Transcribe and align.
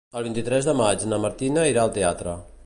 El 0.19 0.23
vint-i-tres 0.27 0.69
de 0.69 0.73
maig 0.79 1.05
na 1.11 1.19
Martina 1.27 1.67
irà 1.75 1.85
al 1.85 1.93
teatre. 1.99 2.35